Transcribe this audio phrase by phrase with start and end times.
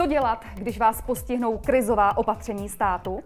[0.00, 3.20] Co dělat, když vás postihnou krizová opatření státu?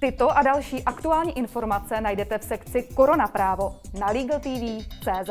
[0.00, 5.30] Tyto a další aktuální informace najdete v sekci Korona právo na LegalTV.cz.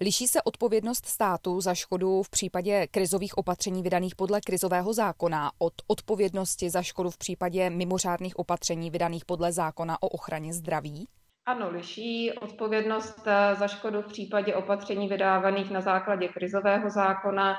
[0.00, 5.72] Liší se odpovědnost státu za škodu v případě krizových opatření vydaných podle krizového zákona od
[5.86, 11.08] odpovědnosti za škodu v případě mimořádných opatření vydaných podle zákona o ochraně zdraví?
[11.46, 17.56] Ano, liší odpovědnost eh, za škodu v případě opatření vydávaných na základě krizového zákona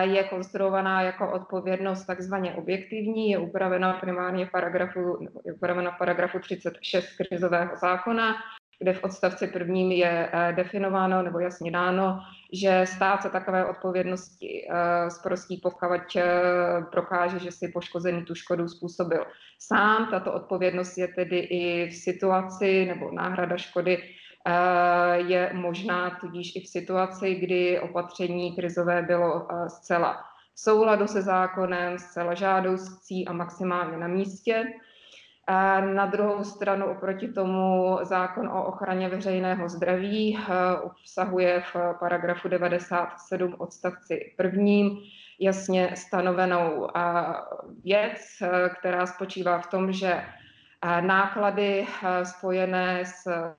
[0.00, 7.76] je konstruovaná jako odpovědnost takzvaně objektivní, je upravena primárně paragrafu, je upravena paragrafu 36 krizového
[7.76, 8.34] zákona,
[8.78, 12.20] kde v odstavci prvním je eh, definováno nebo jasně dáno,
[12.52, 16.24] že stát se takové odpovědnosti eh, zprostí, pokud eh,
[16.92, 19.26] prokáže, že si poškozený tu škodu způsobil
[19.58, 20.08] sám.
[20.10, 24.02] Tato odpovědnost je tedy i v situaci nebo náhrada škody
[25.14, 30.24] je možná tudíž i v situaci, kdy opatření krizové bylo zcela
[30.54, 34.64] v souladu se zákonem, zcela žádoucí a maximálně na místě.
[35.46, 40.38] A na druhou stranu oproti tomu zákon o ochraně veřejného zdraví
[40.82, 44.98] obsahuje v paragrafu 97 odstavci prvním
[45.40, 46.88] jasně stanovenou
[47.84, 48.18] věc,
[48.78, 50.24] která spočívá v tom, že
[51.00, 51.86] náklady
[52.22, 53.54] spojené s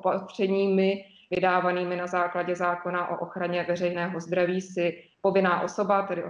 [0.00, 6.22] opatřeními vydávanými na základě zákona o ochraně veřejného zdraví si povinná osoba, tedy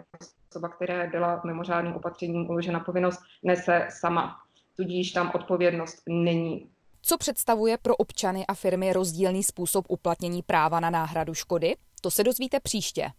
[0.50, 4.36] osoba, která byla mimořádným opatřením uložena povinnost, nese sama.
[4.76, 6.70] Tudíž tam odpovědnost není.
[7.02, 11.76] Co představuje pro občany a firmy rozdílný způsob uplatnění práva na náhradu škody?
[12.00, 13.10] To se dozvíte příště.